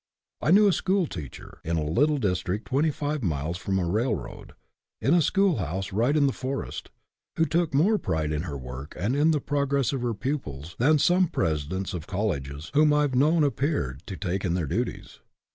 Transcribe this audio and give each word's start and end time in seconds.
I 0.41 0.49
knew 0.49 0.67
a 0.67 0.73
school 0.73 1.05
teacher 1.05 1.59
in 1.63 1.77
a 1.77 1.83
little 1.85 2.17
district 2.17 2.65
twenty 2.65 2.89
five 2.89 3.21
miles 3.21 3.59
from 3.59 3.77
a 3.77 3.87
rail 3.87 4.15
road, 4.15 4.53
in 4.99 5.13
a 5.13 5.21
schoolhouse 5.21 5.93
right 5.93 6.17
in 6.17 6.25
the 6.25 6.33
forest, 6.33 6.89
who 7.35 7.45
took 7.45 7.71
more 7.71 7.99
pride 7.99 8.31
in 8.31 8.41
her 8.41 8.57
work 8.57 8.95
and 8.97 9.15
in 9.15 9.29
the 9.29 9.39
prog 9.39 9.73
ress 9.73 9.93
of 9.93 10.01
her 10.01 10.15
pupils 10.15 10.75
than 10.79 10.97
some 10.97 11.27
presidents 11.27 11.93
of 11.93 12.07
colleges 12.07 12.71
whom 12.73 12.91
I 12.91 13.03
have 13.03 13.13
known 13.13 13.43
appeared 13.43 14.01
to 14.07 14.17
take 14.17 14.43
in 14.43 14.55
their 14.55 14.65
duties. 14.65 15.19